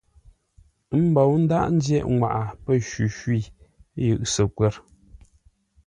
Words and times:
Ə́ 0.93 0.99
mbǒu 1.07 1.35
ndághʼ 1.43 1.67
ńjyeʼ 1.75 2.05
ŋwaʼa 2.15 2.43
pə́ 2.63 2.73
shwi-shwî 2.87 3.37
yʉ 4.05 4.13
Səkwə̂r. 4.33 4.73